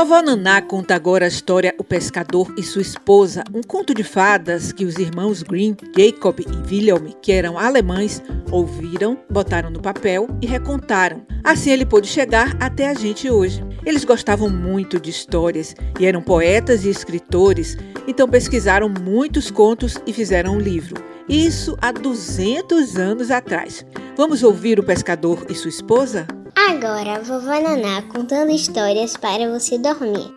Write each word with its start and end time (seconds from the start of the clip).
Vovó 0.00 0.22
Naná 0.22 0.62
conta 0.62 0.94
agora 0.94 1.26
a 1.26 1.28
história 1.28 1.74
O 1.76 1.84
Pescador 1.84 2.54
e 2.56 2.62
Sua 2.62 2.80
Esposa, 2.80 3.44
um 3.52 3.60
conto 3.60 3.92
de 3.92 4.02
fadas 4.02 4.72
que 4.72 4.86
os 4.86 4.96
irmãos 4.96 5.42
Grimm, 5.42 5.76
Jacob 5.94 6.40
e 6.40 6.74
Wilhelm, 6.74 7.12
que 7.20 7.30
eram 7.30 7.58
alemães, 7.58 8.22
ouviram, 8.50 9.18
botaram 9.28 9.68
no 9.68 9.78
papel 9.78 10.26
e 10.40 10.46
recontaram. 10.46 11.20
Assim 11.44 11.70
ele 11.70 11.84
pôde 11.84 12.08
chegar 12.08 12.56
até 12.58 12.88
a 12.88 12.94
gente 12.94 13.28
hoje. 13.28 13.62
Eles 13.84 14.02
gostavam 14.02 14.48
muito 14.48 14.98
de 14.98 15.10
histórias 15.10 15.76
e 16.00 16.06
eram 16.06 16.22
poetas 16.22 16.86
e 16.86 16.88
escritores, 16.88 17.76
então 18.08 18.26
pesquisaram 18.26 18.88
muitos 18.88 19.50
contos 19.50 19.98
e 20.06 20.14
fizeram 20.14 20.54
um 20.54 20.58
livro. 20.58 20.94
Isso 21.28 21.76
há 21.78 21.92
200 21.92 22.96
anos 22.96 23.30
atrás. 23.30 23.84
Vamos 24.16 24.42
ouvir 24.42 24.80
O 24.80 24.82
Pescador 24.82 25.44
e 25.50 25.54
Sua 25.54 25.68
Esposa? 25.68 26.26
Agora, 26.68 27.20
vovó 27.22 27.58
Naná 27.58 28.02
contando 28.02 28.50
histórias 28.50 29.16
para 29.16 29.48
você 29.48 29.78
dormir. 29.78 30.30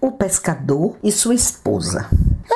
O 0.00 0.10
pescador 0.10 0.96
e 1.04 1.12
sua 1.12 1.34
esposa. 1.34 2.10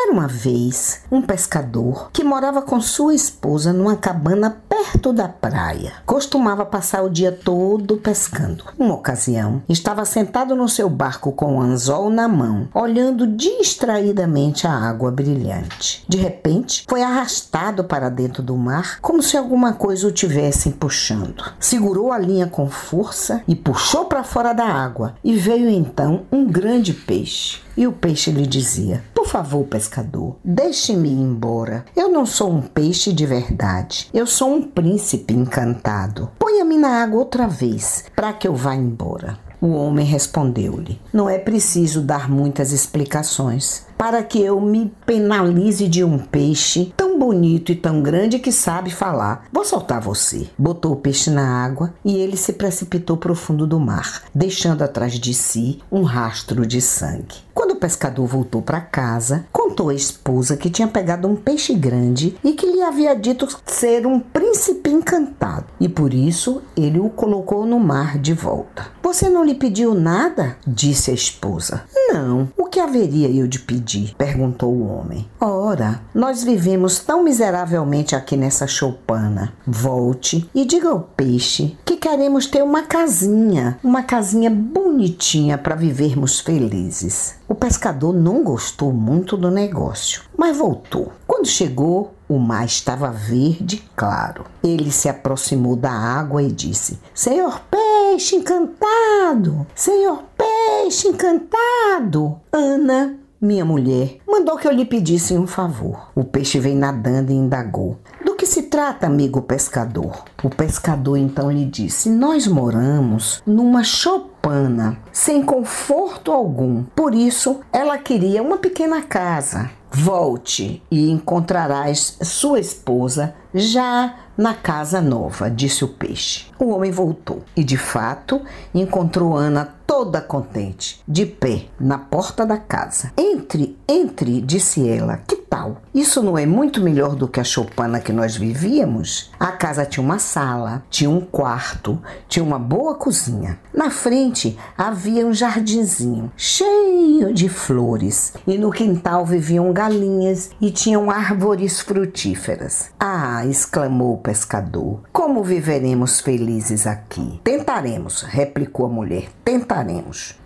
Era 0.04 0.12
uma 0.12 0.28
vez 0.28 1.00
um 1.10 1.22
pescador 1.22 2.10
que 2.12 2.22
morava 2.22 2.60
com 2.60 2.78
sua 2.78 3.14
esposa 3.14 3.72
numa 3.72 3.96
cabana 3.96 4.54
perto 4.68 5.14
da 5.14 5.26
praia. 5.26 5.94
Costumava 6.04 6.66
passar 6.66 7.02
o 7.02 7.08
dia 7.08 7.32
todo 7.32 7.96
pescando. 7.96 8.64
Uma 8.78 8.96
ocasião, 8.96 9.62
estava 9.66 10.04
sentado 10.04 10.54
no 10.54 10.68
seu 10.68 10.90
barco 10.90 11.32
com 11.32 11.54
o 11.54 11.54
um 11.54 11.60
anzol 11.62 12.10
na 12.10 12.28
mão, 12.28 12.68
olhando 12.74 13.26
distraidamente 13.26 14.66
a 14.66 14.72
água 14.72 15.10
brilhante. 15.10 16.04
De 16.06 16.18
repente, 16.18 16.84
foi 16.86 17.02
arrastado 17.02 17.82
para 17.82 18.10
dentro 18.10 18.42
do 18.42 18.58
mar 18.58 18.98
como 19.00 19.22
se 19.22 19.38
alguma 19.38 19.72
coisa 19.72 20.06
o 20.06 20.12
tivesse 20.12 20.72
puxando. 20.72 21.50
Segurou 21.58 22.12
a 22.12 22.18
linha 22.18 22.46
com 22.46 22.68
força 22.68 23.42
e 23.48 23.56
puxou 23.56 24.04
para 24.04 24.22
fora 24.22 24.52
da 24.52 24.66
água, 24.66 25.14
e 25.24 25.34
veio 25.34 25.70
então 25.70 26.26
um 26.30 26.44
grande 26.44 26.92
peixe. 26.92 27.64
E 27.74 27.86
o 27.86 27.92
peixe 27.92 28.30
lhe 28.30 28.46
dizia: 28.46 29.02
favor, 29.34 29.64
pescador, 29.64 30.36
deixe-me 30.44 31.08
ir 31.08 31.20
embora. 31.20 31.84
Eu 31.96 32.08
não 32.08 32.24
sou 32.24 32.52
um 32.52 32.62
peixe 32.62 33.12
de 33.12 33.26
verdade. 33.26 34.08
Eu 34.14 34.28
sou 34.28 34.54
um 34.54 34.62
príncipe 34.62 35.34
encantado. 35.34 36.30
Ponha-me 36.38 36.76
na 36.76 37.02
água 37.02 37.18
outra 37.18 37.48
vez, 37.48 38.04
para 38.14 38.32
que 38.32 38.46
eu 38.46 38.54
vá 38.54 38.76
embora. 38.76 39.36
O 39.60 39.72
homem 39.72 40.06
respondeu-lhe: 40.06 41.00
Não 41.12 41.28
é 41.28 41.36
preciso 41.36 42.00
dar 42.00 42.30
muitas 42.30 42.70
explicações 42.70 43.84
para 43.98 44.22
que 44.22 44.40
eu 44.40 44.60
me 44.60 44.92
penalize 45.06 45.88
de 45.88 46.04
um 46.04 46.18
peixe 46.18 46.92
tão 46.96 47.18
bonito 47.18 47.72
e 47.72 47.74
tão 47.74 48.02
grande 48.02 48.38
que 48.38 48.52
sabe 48.52 48.90
falar. 48.90 49.46
Vou 49.52 49.64
soltar 49.64 50.00
você. 50.00 50.48
Botou 50.58 50.92
o 50.92 50.96
peixe 50.96 51.30
na 51.30 51.64
água 51.64 51.94
e 52.04 52.16
ele 52.16 52.36
se 52.36 52.52
precipitou 52.52 53.16
para 53.16 53.32
o 53.32 53.36
fundo 53.36 53.66
do 53.66 53.80
mar, 53.80 54.24
deixando 54.34 54.82
atrás 54.82 55.18
de 55.18 55.32
si 55.32 55.80
um 55.90 56.02
rastro 56.02 56.66
de 56.66 56.80
sangue. 56.80 57.42
Pescador 57.84 58.24
voltou 58.24 58.62
para 58.62 58.80
casa, 58.80 59.44
contou 59.52 59.90
à 59.90 59.94
esposa 59.94 60.56
que 60.56 60.70
tinha 60.70 60.88
pegado 60.88 61.28
um 61.28 61.36
peixe 61.36 61.74
grande 61.74 62.34
e 62.42 62.54
que 62.54 62.64
lhe 62.64 62.80
havia 62.80 63.14
dito 63.14 63.46
ser 63.66 64.06
um 64.06 64.18
príncipe 64.18 64.88
encantado, 64.88 65.66
e 65.78 65.86
por 65.86 66.14
isso 66.14 66.62
ele 66.74 66.98
o 66.98 67.10
colocou 67.10 67.66
no 67.66 67.78
mar 67.78 68.18
de 68.18 68.32
volta. 68.32 68.86
Você 69.02 69.28
não 69.28 69.44
lhe 69.44 69.54
pediu 69.54 69.94
nada? 69.94 70.56
disse 70.66 71.10
a 71.10 71.14
esposa. 71.14 71.84
Não, 72.08 72.48
o 72.56 72.64
que 72.64 72.80
haveria 72.80 73.28
eu 73.28 73.46
de 73.46 73.58
pedir? 73.58 74.14
perguntou 74.16 74.72
o 74.72 74.86
homem. 74.86 75.28
Ora, 75.38 76.00
nós 76.14 76.42
vivemos 76.42 77.00
tão 77.00 77.22
miseravelmente 77.22 78.16
aqui 78.16 78.34
nessa 78.34 78.66
choupana. 78.66 79.52
Volte 79.66 80.48
e 80.54 80.64
diga 80.64 80.88
ao 80.88 81.00
peixe 81.00 81.76
que 81.84 81.96
queremos 81.98 82.46
ter 82.46 82.62
uma 82.62 82.82
casinha, 82.82 83.78
uma 83.84 84.02
casinha 84.02 84.48
bonitinha 84.94 85.58
para 85.58 85.74
vivermos 85.74 86.38
felizes. 86.38 87.34
O 87.48 87.54
pescador 87.54 88.14
não 88.14 88.44
gostou 88.44 88.92
muito 88.92 89.36
do 89.36 89.50
negócio, 89.50 90.22
mas 90.38 90.56
voltou. 90.56 91.12
Quando 91.26 91.48
chegou, 91.48 92.14
o 92.28 92.38
mar 92.38 92.64
estava 92.64 93.10
verde 93.10 93.82
claro. 93.96 94.44
Ele 94.62 94.92
se 94.92 95.08
aproximou 95.08 95.74
da 95.74 95.90
água 95.90 96.44
e 96.44 96.52
disse: 96.52 97.00
Senhor 97.12 97.60
peixe 97.68 98.36
encantado! 98.36 99.66
Senhor 99.74 100.22
peixe 100.38 101.08
encantado! 101.08 102.36
Ana, 102.52 103.18
minha 103.40 103.64
mulher, 103.64 104.18
mandou 104.28 104.56
que 104.56 104.68
eu 104.68 104.72
lhe 104.72 104.84
pedisse 104.84 105.36
um 105.36 105.46
favor. 105.46 106.12
O 106.14 106.22
peixe 106.22 106.60
veio 106.60 106.76
nadando 106.76 107.32
e 107.32 107.34
indagou: 107.34 107.98
que 108.44 108.50
se 108.50 108.62
trata, 108.64 109.06
amigo 109.06 109.40
pescador? 109.40 110.22
O 110.42 110.50
pescador 110.50 111.16
então 111.16 111.50
lhe 111.50 111.64
disse: 111.64 112.10
Nós 112.10 112.46
moramos 112.46 113.42
numa 113.46 113.82
choupana, 113.82 114.98
sem 115.10 115.42
conforto 115.42 116.30
algum. 116.30 116.82
Por 116.94 117.14
isso, 117.14 117.60
ela 117.72 117.96
queria 117.96 118.42
uma 118.42 118.58
pequena 118.58 119.00
casa. 119.00 119.70
Volte 119.90 120.82
e 120.90 121.10
encontrarás 121.10 122.18
sua 122.20 122.60
esposa 122.60 123.34
já 123.54 124.14
na 124.36 124.52
casa 124.52 125.00
nova, 125.00 125.50
disse 125.50 125.82
o 125.82 125.88
peixe. 125.88 126.46
O 126.58 126.68
homem 126.68 126.90
voltou 126.90 127.42
e, 127.56 127.64
de 127.64 127.78
fato, 127.78 128.42
encontrou 128.74 129.34
Ana 129.34 129.74
toda 129.86 130.20
contente, 130.20 131.02
de 131.06 131.26
pé, 131.26 131.66
na 131.78 131.98
porta 131.98 132.44
da 132.44 132.56
casa. 132.56 133.12
Entre, 133.16 133.76
entre, 133.88 134.40
disse 134.40 134.88
ela, 134.88 135.18
que 135.18 135.36
tal? 135.36 135.82
Isso 135.94 136.22
não 136.22 136.36
é 136.36 136.44
muito 136.44 136.80
melhor 136.80 137.14
do 137.14 137.28
que 137.28 137.38
a 137.38 137.44
choupana 137.44 138.00
que 138.00 138.12
nós 138.12 138.36
vivíamos? 138.36 139.30
A 139.38 139.52
casa 139.52 139.86
tinha 139.86 140.04
uma 140.04 140.18
sala, 140.18 140.82
tinha 140.90 141.08
um 141.08 141.20
quarto, 141.20 142.02
tinha 142.28 142.44
uma 142.44 142.58
boa 142.58 142.94
cozinha. 142.96 143.58
Na 143.72 143.90
frente 143.90 144.58
havia 144.76 145.26
um 145.26 145.32
jardinzinho 145.32 146.32
cheio 146.36 147.32
de 147.32 147.48
flores 147.48 148.32
e 148.46 148.58
no 148.58 148.70
quintal 148.70 149.24
viviam 149.24 149.72
galinhas 149.72 150.50
e 150.60 150.70
tinham 150.70 151.10
árvores 151.10 151.80
frutíferas. 151.80 152.90
Ah, 152.98 153.46
exclamou 153.46 154.14
o 154.14 154.18
pescador, 154.18 155.00
como 155.12 155.44
viveremos 155.44 156.20
felizes 156.20 156.86
aqui? 156.86 157.40
Tentaremos, 157.44 158.22
replicou 158.22 158.86
a 158.86 158.88
mulher, 158.88 159.28
tentaremos. 159.44 159.73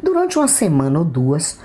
Durante 0.03 0.39
uma 0.39 0.49
semana 0.49 0.99
ou 0.99 1.05
duas, 1.05 1.59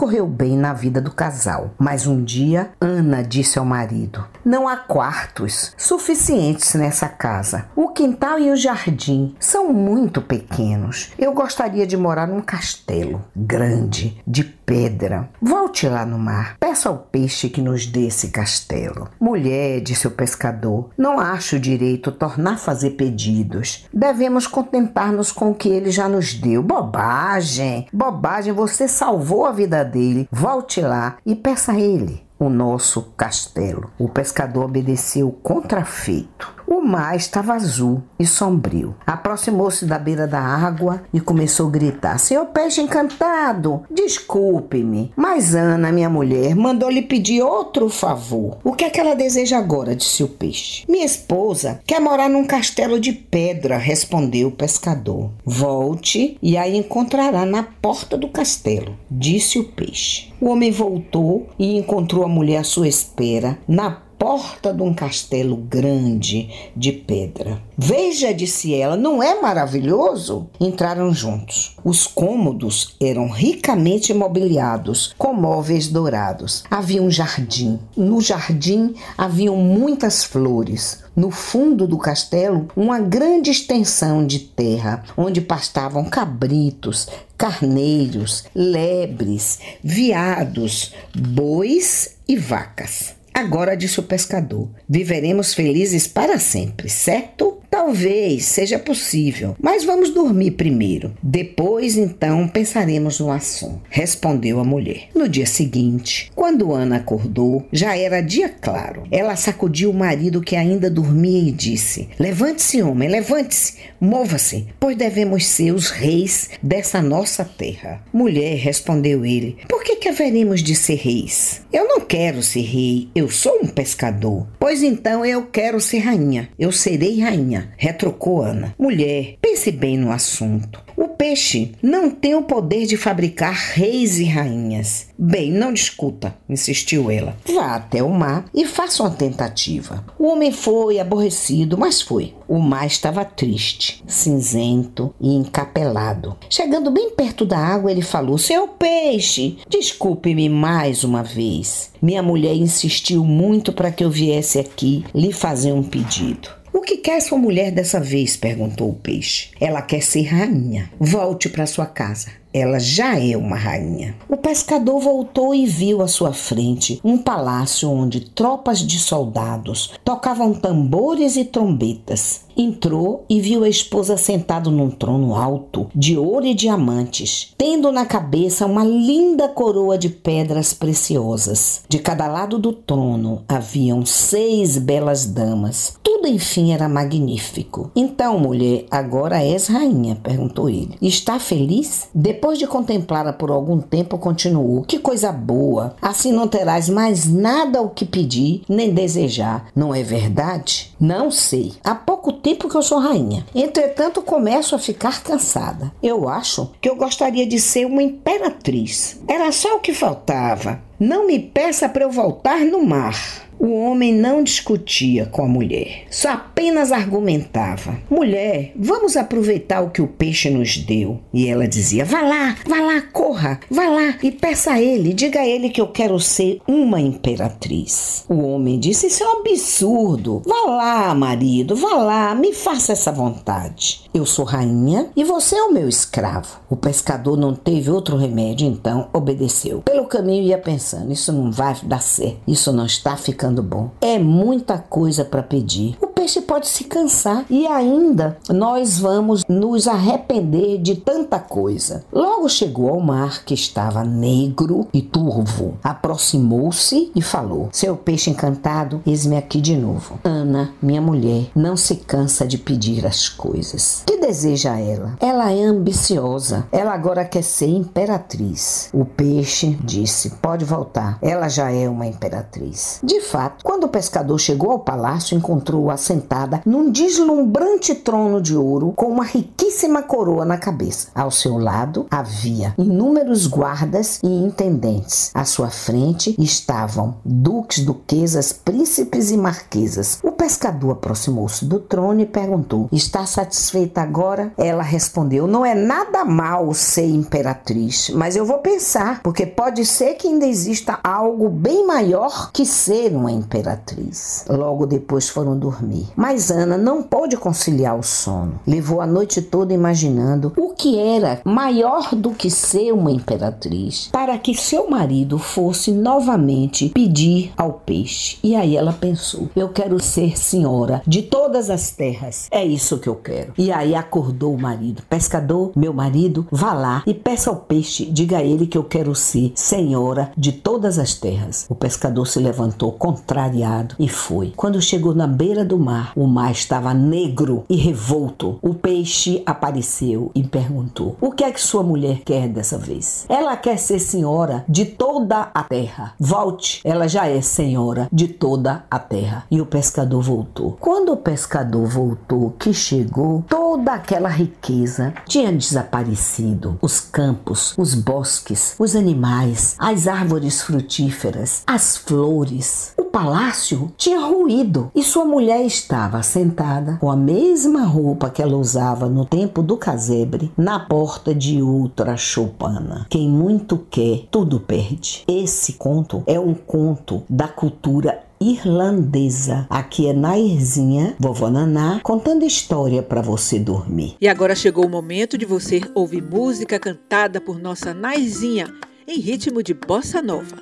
correu 0.00 0.26
bem 0.26 0.56
na 0.56 0.72
vida 0.72 0.98
do 0.98 1.10
casal, 1.10 1.74
mas 1.78 2.06
um 2.06 2.24
dia 2.24 2.70
Ana 2.80 3.22
disse 3.22 3.58
ao 3.58 3.66
marido: 3.66 4.24
Não 4.42 4.66
há 4.66 4.74
quartos 4.74 5.74
suficientes 5.76 6.72
nessa 6.72 7.06
casa. 7.06 7.66
O 7.76 7.88
quintal 7.88 8.38
e 8.38 8.50
o 8.50 8.56
jardim 8.56 9.36
são 9.38 9.70
muito 9.74 10.22
pequenos. 10.22 11.12
Eu 11.18 11.34
gostaria 11.34 11.86
de 11.86 11.98
morar 11.98 12.26
num 12.26 12.40
castelo 12.40 13.22
grande, 13.36 14.18
de 14.26 14.42
pedra. 14.70 15.28
Volte 15.42 15.88
lá 15.88 16.06
no 16.06 16.16
mar. 16.16 16.56
Peça 16.60 16.88
ao 16.88 16.96
peixe 16.96 17.50
que 17.50 17.60
nos 17.60 17.86
dê 17.86 18.06
esse 18.06 18.28
castelo. 18.28 19.08
Mulher, 19.20 19.80
disse 19.80 20.06
o 20.06 20.12
pescador, 20.12 20.90
não 20.96 21.18
acho 21.18 21.58
direito 21.58 22.12
tornar 22.12 22.52
a 22.52 22.56
fazer 22.56 22.90
pedidos. 22.90 23.88
Devemos 23.92 24.46
contentar-nos 24.46 25.32
com 25.32 25.50
o 25.50 25.54
que 25.54 25.68
ele 25.68 25.90
já 25.90 26.08
nos 26.08 26.32
deu. 26.32 26.62
Bobagem! 26.62 27.88
Bobagem, 27.92 28.52
você 28.52 28.86
salvou 28.86 29.44
a 29.44 29.50
vida 29.50 29.84
dele. 29.90 30.28
Volte 30.32 30.80
lá 30.80 31.18
e 31.26 31.34
peça 31.34 31.72
a 31.72 31.80
ele 31.80 32.22
o 32.40 32.48
nosso 32.48 33.02
castelo. 33.18 33.90
O 33.98 34.08
pescador 34.08 34.64
obedeceu 34.64 35.30
contrafeito. 35.30 36.50
O 36.72 36.80
mar 36.80 37.16
estava 37.16 37.54
azul 37.54 38.00
e 38.16 38.24
sombrio. 38.24 38.94
Aproximou-se 39.04 39.84
da 39.84 39.98
beira 39.98 40.24
da 40.24 40.38
água 40.38 41.02
e 41.12 41.18
começou 41.18 41.66
a 41.66 41.70
gritar: 41.70 42.16
Senhor 42.16 42.46
peixe 42.46 42.80
encantado, 42.80 43.82
desculpe-me. 43.90 45.12
Mas 45.16 45.52
Ana, 45.52 45.90
minha 45.90 46.08
mulher, 46.08 46.54
mandou 46.54 46.88
lhe 46.88 47.02
pedir 47.02 47.42
outro 47.42 47.88
favor. 47.88 48.58
O 48.62 48.72
que 48.72 48.84
é 48.84 48.90
que 48.90 49.00
ela 49.00 49.16
deseja 49.16 49.58
agora? 49.58 49.96
disse 49.96 50.22
o 50.22 50.28
peixe. 50.28 50.84
Minha 50.88 51.04
esposa 51.04 51.80
quer 51.84 52.00
morar 52.00 52.30
num 52.30 52.46
castelo 52.46 53.00
de 53.00 53.12
pedra, 53.12 53.76
respondeu 53.76 54.46
o 54.46 54.52
pescador. 54.52 55.32
Volte 55.44 56.38
e 56.40 56.56
aí 56.56 56.76
encontrará 56.76 57.44
na 57.44 57.64
porta 57.64 58.16
do 58.16 58.28
castelo, 58.28 58.96
disse 59.10 59.58
o 59.58 59.64
peixe. 59.64 60.32
O 60.40 60.48
homem 60.48 60.70
voltou 60.70 61.48
e 61.58 61.76
encontrou 61.76 62.22
a 62.22 62.28
mulher 62.28 62.58
à 62.58 62.64
sua 62.64 62.86
espera 62.86 63.58
na 63.66 63.90
porta 64.20 64.70
de 64.70 64.82
um 64.82 64.92
castelo 64.92 65.56
grande 65.56 66.50
de 66.76 66.92
pedra. 66.92 67.58
Veja, 67.74 68.34
disse 68.34 68.74
ela, 68.74 68.94
não 68.94 69.22
é 69.22 69.40
maravilhoso? 69.40 70.46
Entraram 70.60 71.10
juntos. 71.10 71.74
Os 71.82 72.06
cômodos 72.06 72.94
eram 73.00 73.30
ricamente 73.30 74.12
mobiliados 74.12 75.14
com 75.16 75.32
móveis 75.32 75.88
dourados. 75.88 76.62
Havia 76.70 77.02
um 77.02 77.10
jardim. 77.10 77.80
No 77.96 78.20
jardim 78.20 78.94
haviam 79.16 79.56
muitas 79.56 80.22
flores. 80.22 81.02
No 81.16 81.30
fundo 81.30 81.88
do 81.88 81.96
castelo, 81.96 82.68
uma 82.76 83.00
grande 83.00 83.50
extensão 83.50 84.26
de 84.26 84.40
terra, 84.40 85.02
onde 85.16 85.40
pastavam 85.40 86.04
cabritos, 86.04 87.08
carneiros, 87.38 88.44
lebres, 88.54 89.60
veados, 89.82 90.92
bois 91.14 92.16
e 92.28 92.36
vacas. 92.36 93.18
Agora, 93.32 93.76
disse 93.76 94.00
o 94.00 94.02
pescador, 94.02 94.68
viveremos 94.88 95.54
felizes 95.54 96.06
para 96.06 96.38
sempre, 96.38 96.88
certo? 96.88 97.60
Talvez 97.80 98.44
seja 98.44 98.78
possível, 98.78 99.56
mas 99.58 99.86
vamos 99.86 100.10
dormir 100.10 100.50
primeiro. 100.50 101.14
Depois, 101.22 101.96
então, 101.96 102.46
pensaremos 102.46 103.18
no 103.18 103.32
assunto, 103.32 103.80
respondeu 103.88 104.60
a 104.60 104.64
mulher. 104.64 105.08
No 105.14 105.26
dia 105.26 105.46
seguinte, 105.46 106.30
quando 106.34 106.74
Ana 106.74 106.96
acordou, 106.96 107.66
já 107.72 107.96
era 107.96 108.20
dia 108.20 108.50
claro. 108.50 109.04
Ela 109.10 109.34
sacudiu 109.34 109.90
o 109.90 109.94
marido 109.94 110.42
que 110.42 110.56
ainda 110.56 110.90
dormia 110.90 111.48
e 111.48 111.50
disse: 111.50 112.10
Levante-se, 112.18 112.82
homem, 112.82 113.08
levante-se, 113.08 113.76
mova-se, 113.98 114.66
pois 114.78 114.94
devemos 114.94 115.46
ser 115.46 115.72
os 115.72 115.88
reis 115.88 116.50
dessa 116.62 117.00
nossa 117.00 117.46
terra. 117.46 118.04
Mulher, 118.12 118.58
respondeu 118.58 119.24
ele, 119.24 119.56
por 119.66 119.82
que, 119.82 119.96
que 119.96 120.08
haveremos 120.10 120.62
de 120.62 120.74
ser 120.74 120.96
reis? 120.96 121.62
Eu 121.72 121.88
não 121.88 122.00
quero 122.00 122.42
ser 122.42 122.60
rei, 122.60 123.08
eu 123.14 123.30
sou 123.30 123.60
um 123.62 123.68
pescador. 123.68 124.46
Pois 124.58 124.82
então 124.82 125.24
eu 125.24 125.46
quero 125.46 125.80
ser 125.80 126.00
rainha, 126.00 126.50
eu 126.58 126.70
serei 126.70 127.20
rainha, 127.20 127.69
retrucou 127.76 128.42
Ana. 128.42 128.74
Mulher, 128.78 129.36
pense 129.40 129.70
bem 129.70 129.96
no 129.96 130.10
assunto. 130.10 130.82
O 130.96 131.08
peixe 131.08 131.72
não 131.82 132.10
tem 132.10 132.34
o 132.34 132.42
poder 132.42 132.84
de 132.84 132.96
fabricar 132.96 133.54
reis 133.54 134.18
e 134.18 134.24
rainhas. 134.24 135.06
Bem, 135.18 135.50
não 135.50 135.72
discuta, 135.72 136.34
insistiu 136.48 137.10
ela. 137.10 137.36
Vá 137.46 137.76
até 137.76 138.02
o 138.02 138.10
mar 138.10 138.44
e 138.54 138.66
faça 138.66 139.02
uma 139.02 139.10
tentativa. 139.10 140.04
O 140.18 140.26
homem 140.26 140.52
foi 140.52 140.98
aborrecido, 140.98 141.78
mas 141.78 142.02
foi. 142.02 142.34
O 142.46 142.58
mar 142.58 142.86
estava 142.86 143.24
triste, 143.24 144.02
cinzento 144.06 145.14
e 145.20 145.34
encapelado. 145.34 146.36
Chegando 146.50 146.90
bem 146.90 147.10
perto 147.10 147.46
da 147.46 147.58
água, 147.58 147.90
ele 147.90 148.02
falou: 148.02 148.36
Seu 148.36 148.68
peixe, 148.68 149.56
desculpe-me 149.68 150.48
mais 150.50 151.02
uma 151.02 151.22
vez. 151.22 151.92
Minha 152.02 152.22
mulher 152.22 152.54
insistiu 152.54 153.24
muito 153.24 153.72
para 153.72 153.90
que 153.90 154.04
eu 154.04 154.10
viesse 154.10 154.58
aqui 154.58 155.04
lhe 155.14 155.32
fazer 155.32 155.72
um 155.72 155.82
pedido. 155.82 156.59
O 156.72 156.80
que 156.80 156.98
quer 156.98 157.20
sua 157.20 157.36
mulher 157.36 157.72
dessa 157.72 157.98
vez? 157.98 158.36
perguntou 158.36 158.90
o 158.90 158.94
peixe. 158.94 159.50
Ela 159.60 159.82
quer 159.82 160.02
ser 160.02 160.22
rainha. 160.22 160.90
Volte 161.00 161.48
para 161.48 161.66
sua 161.66 161.86
casa. 161.86 162.28
Ela 162.52 162.80
já 162.80 163.16
é 163.16 163.36
uma 163.36 163.56
rainha. 163.56 164.16
O 164.28 164.36
pescador 164.36 164.98
voltou 164.98 165.54
e 165.54 165.66
viu 165.66 166.02
à 166.02 166.08
sua 166.08 166.32
frente 166.32 167.00
um 167.04 167.16
palácio 167.16 167.88
onde 167.88 168.20
tropas 168.20 168.80
de 168.80 168.98
soldados 168.98 169.92
tocavam 170.04 170.52
tambores 170.52 171.36
e 171.36 171.44
trombetas. 171.44 172.40
Entrou 172.56 173.24
e 173.28 173.40
viu 173.40 173.62
a 173.62 173.68
esposa 173.68 174.16
sentada 174.16 174.68
num 174.68 174.90
trono 174.90 175.34
alto, 175.34 175.88
de 175.94 176.18
ouro 176.18 176.44
e 176.44 176.52
diamantes, 176.52 177.54
tendo 177.56 177.92
na 177.92 178.04
cabeça 178.04 178.66
uma 178.66 178.84
linda 178.84 179.48
coroa 179.48 179.96
de 179.96 180.08
pedras 180.08 180.74
preciosas. 180.74 181.82
De 181.88 182.00
cada 182.00 182.26
lado 182.26 182.58
do 182.58 182.72
trono 182.72 183.44
haviam 183.48 184.04
seis 184.04 184.76
belas 184.76 185.24
damas. 185.24 185.94
Tudo, 186.20 186.28
enfim, 186.28 186.74
era 186.74 186.86
magnífico. 186.86 187.90
Então, 187.96 188.38
mulher, 188.38 188.84
agora 188.90 189.42
és 189.42 189.68
rainha? 189.68 190.18
perguntou 190.22 190.68
ele. 190.68 190.94
Está 191.00 191.38
feliz? 191.38 192.10
Depois 192.14 192.58
de 192.58 192.66
contemplá-la 192.66 193.32
por 193.32 193.50
algum 193.50 193.80
tempo, 193.80 194.18
continuou: 194.18 194.82
Que 194.82 194.98
coisa 194.98 195.32
boa! 195.32 195.96
Assim 196.02 196.30
não 196.30 196.46
terás 196.46 196.90
mais 196.90 197.26
nada 197.26 197.80
o 197.80 197.88
que 197.88 198.04
pedir 198.04 198.60
nem 198.68 198.92
desejar, 198.92 199.68
não 199.74 199.94
é 199.94 200.02
verdade? 200.02 200.94
Não 201.00 201.30
sei. 201.30 201.72
Há 201.82 201.94
pouco 201.94 202.34
tempo 202.34 202.68
que 202.68 202.76
eu 202.76 202.82
sou 202.82 202.98
rainha. 202.98 203.46
Entretanto, 203.54 204.20
começo 204.20 204.74
a 204.74 204.78
ficar 204.78 205.22
cansada. 205.22 205.90
Eu 206.02 206.28
acho 206.28 206.70
que 206.82 206.90
eu 206.90 206.96
gostaria 206.96 207.46
de 207.46 207.58
ser 207.58 207.86
uma 207.86 208.02
imperatriz. 208.02 209.18
Era 209.26 209.50
só 209.52 209.76
o 209.76 209.80
que 209.80 209.94
faltava. 209.94 210.89
Não 211.00 211.26
me 211.26 211.38
peça 211.38 211.88
para 211.88 212.04
eu 212.04 212.10
voltar 212.10 212.60
no 212.60 212.84
mar. 212.84 213.48
O 213.60 213.74
homem 213.74 214.14
não 214.14 214.42
discutia 214.42 215.26
com 215.26 215.42
a 215.42 215.46
mulher, 215.46 216.06
só 216.10 216.30
apenas 216.30 216.90
argumentava. 216.90 217.98
Mulher, 218.08 218.72
vamos 218.74 219.18
aproveitar 219.18 219.82
o 219.82 219.90
que 219.90 220.00
o 220.00 220.08
peixe 220.08 220.48
nos 220.48 220.78
deu. 220.78 221.20
E 221.30 221.46
ela 221.46 221.68
dizia: 221.68 222.02
Vá 222.02 222.22
lá, 222.22 222.56
vá 222.66 222.80
lá, 222.80 223.02
corra, 223.12 223.60
vá 223.70 223.86
lá 223.86 224.16
e 224.22 224.30
peça 224.30 224.72
a 224.72 224.80
ele, 224.80 225.12
diga 225.12 225.40
a 225.40 225.46
ele 225.46 225.68
que 225.68 225.78
eu 225.78 225.88
quero 225.88 226.18
ser 226.18 226.58
uma 226.66 227.02
imperatriz. 227.02 228.24
O 228.30 228.40
homem 228.46 228.78
disse: 228.78 229.08
Isso 229.08 229.22
é 229.22 229.26
um 229.26 229.40
absurdo. 229.40 230.42
Vá 230.46 230.70
lá, 230.70 231.14
marido, 231.14 231.76
vá 231.76 231.96
lá, 231.96 232.34
me 232.34 232.54
faça 232.54 232.92
essa 232.92 233.12
vontade. 233.12 234.08
Eu 234.14 234.24
sou 234.24 234.46
rainha 234.46 235.10
e 235.14 235.22
você 235.22 235.54
é 235.54 235.62
o 235.64 235.72
meu 235.72 235.86
escravo. 235.86 236.60
O 236.70 236.76
pescador 236.76 237.36
não 237.36 237.54
teve 237.54 237.90
outro 237.90 238.16
remédio, 238.16 238.66
então 238.66 239.10
obedeceu. 239.12 239.82
Pelo 239.82 240.06
caminho 240.06 240.44
ia 240.44 240.56
pensando: 240.56 240.89
Isso 241.08 241.32
não 241.32 241.50
vai 241.50 241.76
dar 241.82 242.02
certo, 242.02 242.40
isso 242.46 242.72
não 242.72 242.86
está 242.86 243.16
ficando 243.16 243.62
bom. 243.62 243.90
É 244.00 244.18
muita 244.18 244.78
coisa 244.78 245.24
para 245.24 245.42
pedir. 245.42 245.96
O 246.00 246.06
peixe 246.06 246.40
pode 246.40 246.68
se 246.68 246.84
cansar 246.84 247.44
e 247.48 247.66
ainda 247.66 248.36
nós 248.48 248.98
vamos 248.98 249.42
nos 249.48 249.88
arrepender 249.88 250.78
de 250.78 250.96
tanta 250.96 251.38
coisa. 251.38 252.04
Logo 252.12 252.48
chegou 252.48 252.88
ao 252.88 253.00
mar 253.00 253.44
que 253.44 253.54
estava 253.54 254.04
negro 254.04 254.86
e 254.92 255.00
turvo. 255.00 255.78
Aproximou-se 255.82 257.10
e 257.14 257.22
falou: 257.22 257.68
Seu 257.72 257.96
peixe 257.96 258.30
encantado, 258.30 259.02
eis-me 259.06 259.36
aqui 259.36 259.60
de 259.60 259.76
novo. 259.76 260.18
Ana, 260.24 260.74
minha 260.82 261.00
mulher, 261.00 261.50
não 261.54 261.76
se 261.76 261.96
cansa 261.96 262.46
de 262.46 262.58
pedir 262.58 263.06
as 263.06 263.28
coisas. 263.28 264.02
Que 264.06 264.19
deseja 264.30 264.78
ela? 264.78 265.16
Ela 265.18 265.50
é 265.50 265.64
ambiciosa. 265.64 266.64
Ela 266.70 266.94
agora 266.94 267.24
quer 267.24 267.42
ser 267.42 267.66
imperatriz. 267.66 268.88
O 268.92 269.04
peixe 269.04 269.76
disse: 269.82 270.30
Pode 270.40 270.64
voltar. 270.64 271.18
Ela 271.20 271.48
já 271.48 271.72
é 271.72 271.88
uma 271.88 272.06
imperatriz. 272.06 273.00
De 273.02 273.20
fato, 273.22 273.64
quando 273.64 273.84
o 273.84 273.88
pescador 273.88 274.38
chegou 274.38 274.70
ao 274.70 274.78
palácio, 274.78 275.36
encontrou-a 275.36 275.96
sentada 275.96 276.62
num 276.64 276.92
deslumbrante 276.92 277.92
trono 277.92 278.40
de 278.40 278.56
ouro 278.56 278.92
com 278.94 279.06
uma 279.06 279.24
riquíssima 279.24 280.00
coroa 280.00 280.44
na 280.44 280.56
cabeça. 280.56 281.08
Ao 281.12 281.30
seu 281.32 281.58
lado 281.58 282.06
havia 282.08 282.72
inúmeros 282.78 283.48
guardas 283.48 284.20
e 284.22 284.28
intendentes. 284.28 285.32
À 285.34 285.44
sua 285.44 285.70
frente 285.70 286.36
estavam 286.38 287.16
duques, 287.24 287.84
duquesas, 287.84 288.52
príncipes 288.52 289.32
e 289.32 289.36
marquesas. 289.36 290.20
O 290.22 290.30
pescador 290.30 290.92
aproximou-se 290.92 291.64
do 291.64 291.80
trono 291.80 292.20
e 292.20 292.26
perguntou: 292.26 292.88
Está 292.92 293.26
satisfeita 293.26 294.00
agora? 294.00 294.19
Ela 294.58 294.82
respondeu: 294.82 295.46
Não 295.46 295.64
é 295.64 295.74
nada 295.74 296.24
mal 296.24 296.72
ser 296.74 297.06
imperatriz, 297.06 298.10
mas 298.10 298.36
eu 298.36 298.44
vou 298.44 298.58
pensar, 298.58 299.22
porque 299.22 299.46
pode 299.46 299.86
ser 299.86 300.14
que 300.14 300.28
ainda 300.28 300.46
exista 300.46 300.98
algo 301.02 301.48
bem 301.48 301.86
maior 301.86 302.50
que 302.52 302.66
ser 302.66 303.14
uma 303.14 303.32
imperatriz. 303.32 304.44
Logo 304.48 304.86
depois 304.86 305.28
foram 305.28 305.58
dormir. 305.58 306.08
Mas 306.14 306.50
Ana 306.50 306.76
não 306.76 307.02
pôde 307.02 307.36
conciliar 307.36 307.98
o 307.98 308.02
sono. 308.02 308.60
Levou 308.66 309.00
a 309.00 309.06
noite 309.06 309.40
toda 309.40 309.72
imaginando 309.72 310.52
o 310.56 310.70
que 310.74 310.98
era 310.98 311.40
maior 311.44 312.14
do 312.14 312.30
que 312.30 312.50
ser 312.50 312.92
uma 312.92 313.10
imperatriz 313.10 314.08
para 314.12 314.36
que 314.38 314.54
seu 314.54 314.90
marido 314.90 315.38
fosse 315.38 315.92
novamente 315.92 316.88
pedir 316.90 317.52
ao 317.56 317.72
peixe. 317.72 318.38
E 318.42 318.54
aí 318.54 318.76
ela 318.76 318.92
pensou: 318.92 319.48
eu 319.56 319.68
quero 319.68 319.98
ser 320.02 320.38
senhora 320.38 321.02
de 321.06 321.22
todas 321.22 321.70
as 321.70 321.90
terras. 321.90 322.48
É 322.50 322.64
isso 322.64 322.98
que 322.98 323.08
eu 323.08 323.16
quero. 323.16 323.52
E 323.56 323.72
aí 323.72 323.94
acordou 324.00 324.54
o 324.54 324.60
marido: 324.60 325.02
pescador, 325.08 325.72
meu 325.76 325.92
marido, 325.92 326.46
vá 326.50 326.72
lá 326.72 327.02
e 327.06 327.14
peça 327.14 327.50
ao 327.50 327.56
peixe, 327.56 328.06
diga 328.06 328.38
a 328.38 328.42
ele 328.42 328.66
que 328.66 328.76
eu 328.76 328.84
quero 328.84 329.14
ser 329.14 329.52
senhora 329.54 330.32
de 330.36 330.52
todas 330.52 330.98
as 330.98 331.14
terras. 331.14 331.66
O 331.68 331.74
pescador 331.74 332.26
se 332.26 332.38
levantou 332.38 332.92
contrariado 332.92 333.94
e 333.98 334.08
foi. 334.08 334.52
Quando 334.56 334.80
chegou 334.80 335.14
na 335.14 335.26
beira 335.26 335.64
do 335.64 335.78
mar, 335.78 336.12
o 336.16 336.26
mar 336.26 336.50
estava 336.50 336.92
negro 336.92 337.64
e 337.68 337.76
revolto. 337.76 338.58
O 338.62 338.74
peixe 338.74 339.42
apareceu 339.46 340.30
e 340.34 340.42
perguntou: 340.42 341.16
O 341.20 341.30
que 341.30 341.44
é 341.44 341.50
que 341.50 341.60
sua 341.60 341.82
mulher 341.82 342.20
quer 342.24 342.48
dessa 342.48 342.78
vez? 342.78 343.26
Ela 343.28 343.56
quer 343.56 343.78
ser 343.78 343.98
senhora 343.98 344.64
de 344.68 344.84
toda 344.84 345.50
a 345.54 345.62
terra. 345.62 346.14
Volte, 346.18 346.80
ela 346.84 347.08
já 347.08 347.26
é 347.26 347.40
senhora 347.40 348.08
de 348.12 348.28
toda 348.28 348.84
a 348.90 348.98
terra. 348.98 349.44
E 349.50 349.60
o 349.60 349.66
pescador 349.66 350.22
voltou. 350.22 350.76
Quando 350.80 351.12
o 351.12 351.16
pescador 351.16 351.86
voltou, 351.86 352.54
que 352.58 352.72
chegou, 352.72 353.44
toda 353.48 353.89
aquela 353.94 354.28
riqueza 354.28 355.12
tinha 355.26 355.52
desaparecido. 355.52 356.78
Os 356.80 357.00
campos, 357.00 357.74
os 357.76 357.94
bosques, 357.94 358.74
os 358.78 358.94
animais, 358.96 359.76
as 359.78 360.06
árvores 360.06 360.62
frutíferas, 360.62 361.62
as 361.66 361.96
flores, 361.96 362.92
o 362.96 363.04
palácio 363.04 363.92
tinha 363.96 364.20
ruído 364.20 364.90
e 364.94 365.02
sua 365.02 365.24
mulher 365.24 365.64
estava 365.64 366.22
sentada 366.22 366.96
com 367.00 367.10
a 367.10 367.16
mesma 367.16 367.84
roupa 367.84 368.30
que 368.30 368.42
ela 368.42 368.56
usava 368.56 369.08
no 369.08 369.24
tempo 369.24 369.62
do 369.62 369.76
casebre 369.76 370.52
na 370.56 370.78
porta 370.78 371.34
de 371.34 371.62
outra 371.62 372.16
choupana. 372.16 373.06
Quem 373.10 373.28
muito 373.28 373.78
quer, 373.90 374.26
tudo 374.30 374.60
perde. 374.60 375.24
Esse 375.26 375.74
conto 375.74 376.22
é 376.26 376.38
um 376.38 376.54
conto 376.54 377.22
da 377.28 377.48
cultura 377.48 378.29
irlandesa. 378.40 379.66
Aqui 379.68 380.08
é 380.08 380.14
Nairzinha, 380.14 381.14
vovó 381.18 381.50
Naná, 381.50 382.00
contando 382.02 382.44
história 382.44 383.02
para 383.02 383.20
você 383.20 383.58
dormir. 383.58 384.16
E 384.18 384.26
agora 384.26 384.54
chegou 384.54 384.86
o 384.86 384.88
momento 384.88 385.36
de 385.36 385.44
você 385.44 385.80
ouvir 385.94 386.22
música 386.22 386.78
cantada 386.78 387.40
por 387.40 387.58
nossa 387.58 387.92
Nairzinha 387.92 388.72
em 389.06 389.20
ritmo 389.20 389.62
de 389.62 389.74
bossa 389.74 390.22
nova. 390.22 390.56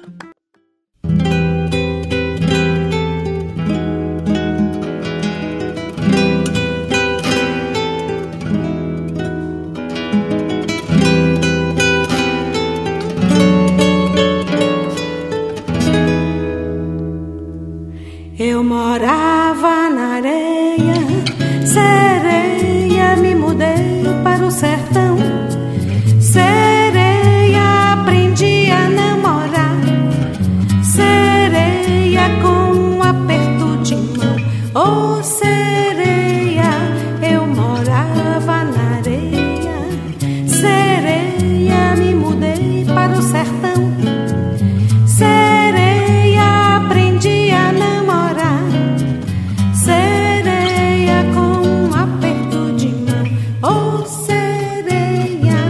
Oh, 53.71 54.03
sereia, 54.07 55.61